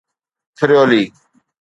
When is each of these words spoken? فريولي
فريولي 0.57 1.13